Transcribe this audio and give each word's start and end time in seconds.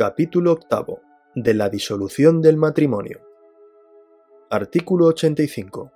Capítulo 0.00 0.52
octavo. 0.52 1.02
De 1.34 1.52
la 1.52 1.68
disolución 1.68 2.40
del 2.40 2.56
matrimonio. 2.56 3.20
Artículo 4.48 5.04
85. 5.08 5.92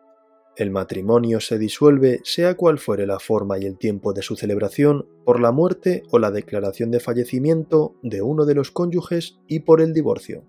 El 0.59 0.71
matrimonio 0.71 1.41
se 1.41 1.59
disuelve, 1.59 2.21
sea 2.23 2.55
cual 2.55 2.79
fuere 2.79 3.07
la 3.07 3.19
forma 3.19 3.59
y 3.59 3.65
el 3.65 3.79
tiempo 3.79 4.13
de 4.13 4.21
su 4.21 4.37
celebración, 4.37 5.09
por 5.25 5.41
la 5.41 5.53
muerte 5.53 6.03
o 6.11 6.19
la 6.19 6.31
declaración 6.31 6.91
de 6.91 7.01
fallecimiento 7.01 7.95
de 8.03 8.21
uno 8.21 8.45
de 8.45 8.55
los 8.55 8.71
cónyuges 8.71 9.39
y 9.49 9.61
por 9.61 9.81
el 9.81 9.95
divorcio. 9.95 10.45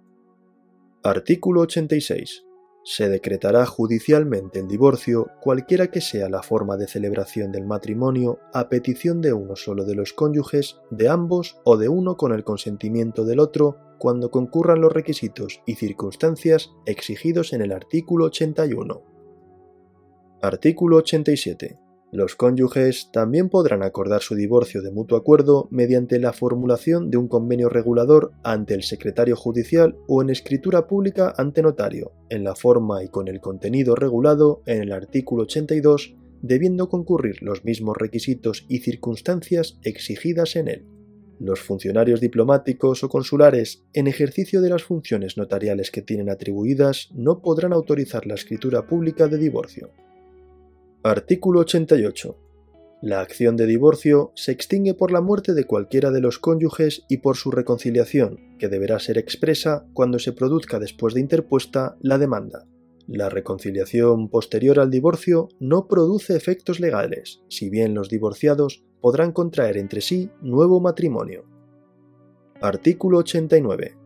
Artículo 1.01 1.61
86. 1.61 2.43
Se 2.87 3.09
decretará 3.09 3.65
judicialmente 3.65 4.59
el 4.59 4.67
divorcio, 4.67 5.31
cualquiera 5.41 5.87
que 5.87 6.01
sea 6.01 6.29
la 6.29 6.43
forma 6.43 6.77
de 6.77 6.87
celebración 6.87 7.51
del 7.51 7.65
matrimonio, 7.65 8.37
a 8.53 8.69
petición 8.69 9.21
de 9.21 9.33
uno 9.33 9.55
solo 9.55 9.85
de 9.85 9.95
los 9.95 10.13
cónyuges, 10.13 10.77
de 10.91 11.09
ambos 11.09 11.57
o 11.63 11.77
de 11.77 11.89
uno 11.89 12.15
con 12.15 12.31
el 12.31 12.43
consentimiento 12.43 13.25
del 13.25 13.39
otro, 13.39 13.77
cuando 13.97 14.29
concurran 14.29 14.81
los 14.81 14.93
requisitos 14.93 15.63
y 15.65 15.75
circunstancias 15.75 16.73
exigidos 16.85 17.53
en 17.53 17.63
el 17.63 17.71
artículo 17.71 18.25
81. 18.25 19.01
Artículo 20.43 20.97
87. 20.97 21.84
Los 22.11 22.35
cónyuges 22.35 23.09
también 23.11 23.49
podrán 23.49 23.83
acordar 23.83 24.21
su 24.21 24.35
divorcio 24.35 24.81
de 24.81 24.91
mutuo 24.91 25.17
acuerdo 25.17 25.67
mediante 25.71 26.19
la 26.19 26.33
formulación 26.33 27.09
de 27.09 27.17
un 27.17 27.27
convenio 27.27 27.67
regulador 27.67 28.31
ante 28.43 28.73
el 28.73 28.83
secretario 28.83 29.35
judicial 29.35 29.97
o 30.07 30.21
en 30.21 30.29
escritura 30.29 30.87
pública 30.87 31.33
ante 31.37 31.61
notario, 31.61 32.13
en 32.29 32.43
la 32.43 32.55
forma 32.55 33.03
y 33.03 33.09
con 33.09 33.27
el 33.27 33.41
contenido 33.41 33.95
regulado 33.95 34.61
en 34.65 34.81
el 34.83 34.91
artículo 34.91 35.43
82, 35.43 36.15
debiendo 36.41 36.89
concurrir 36.89 37.41
los 37.41 37.65
mismos 37.65 37.97
requisitos 37.97 38.65
y 38.69 38.79
circunstancias 38.79 39.79
exigidas 39.83 40.55
en 40.55 40.67
él. 40.67 40.85
Los 41.39 41.59
funcionarios 41.59 42.21
diplomáticos 42.21 43.03
o 43.03 43.09
consulares, 43.09 43.83
en 43.93 44.07
ejercicio 44.07 44.61
de 44.61 44.69
las 44.69 44.83
funciones 44.83 45.37
notariales 45.37 45.91
que 45.91 46.01
tienen 46.01 46.29
atribuidas, 46.29 47.09
no 47.13 47.41
podrán 47.41 47.73
autorizar 47.73 48.25
la 48.25 48.35
escritura 48.35 48.87
pública 48.87 49.27
de 49.27 49.37
divorcio. 49.37 49.91
Artículo 51.07 51.59
88. 51.59 52.35
La 53.03 53.19
acción 53.21 53.55
de 53.57 53.67
divorcio 53.67 54.31
se 54.33 54.51
extingue 54.51 54.95
por 54.95 55.11
la 55.11 55.21
muerte 55.21 55.53
de 55.53 55.65
cualquiera 55.65 56.09
de 56.09 56.19
los 56.19 56.39
cónyuges 56.39 57.03
y 57.07 57.17
por 57.17 57.37
su 57.37 57.51
reconciliación, 57.51 58.57
que 58.57 58.69
deberá 58.69 58.97
ser 58.97 59.19
expresa 59.19 59.85
cuando 59.93 60.17
se 60.17 60.33
produzca 60.33 60.79
después 60.79 61.13
de 61.13 61.19
interpuesta 61.21 61.95
la 62.01 62.17
demanda. 62.17 62.65
La 63.05 63.29
reconciliación 63.29 64.29
posterior 64.29 64.79
al 64.79 64.89
divorcio 64.89 65.49
no 65.59 65.87
produce 65.87 66.35
efectos 66.35 66.79
legales, 66.79 67.43
si 67.49 67.69
bien 67.69 67.93
los 67.93 68.09
divorciados 68.09 68.83
podrán 68.99 69.31
contraer 69.31 69.77
entre 69.77 70.01
sí 70.01 70.31
nuevo 70.41 70.79
matrimonio. 70.79 71.45
Artículo 72.61 73.19
89. 73.19 74.04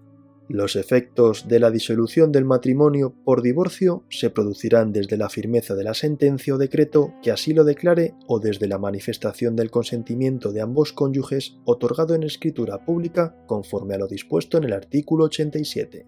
Los 0.50 0.76
efectos 0.76 1.48
de 1.48 1.60
la 1.60 1.70
disolución 1.70 2.32
del 2.32 2.44
matrimonio 2.44 3.14
por 3.24 3.44
divorcio 3.44 4.04
se 4.10 4.32
producirán 4.32 4.92
desde 4.92 5.16
la 5.16 5.30
firmeza 5.30 5.76
de 5.76 5.84
la 5.84 5.94
sentencia 5.94 6.56
o 6.56 6.58
decreto 6.58 7.14
que 7.22 7.30
así 7.30 7.54
lo 7.54 7.64
declare 7.64 8.16
o 8.26 8.40
desde 8.40 8.68
la 8.68 8.80
manifestación 8.80 9.56
del 9.56 9.70
consentimiento 9.70 10.52
de 10.52 10.62
ambos 10.62 10.92
cónyuges 10.92 11.60
otorgado 11.66 12.16
en 12.16 12.24
escritura 12.24 12.84
pública 12.84 13.36
conforme 13.46 13.94
a 13.94 14.00
lo 14.00 14.08
dispuesto 14.08 14.58
en 14.58 14.64
el 14.64 14.74
artículo 14.74 15.26
87. 15.26 16.08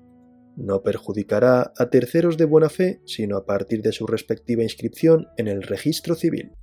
No 0.56 0.82
perjudicará 0.82 1.72
a 1.78 1.90
terceros 1.92 2.36
de 2.36 2.46
buena 2.46 2.70
fe, 2.70 3.00
sino 3.06 3.38
a 3.38 3.46
partir 3.46 3.84
de 3.84 3.92
su 3.92 4.08
respectiva 4.08 4.64
inscripción 4.64 5.28
en 5.38 5.50
el 5.50 5.62
registro 5.62 6.16
civil. 6.16 6.54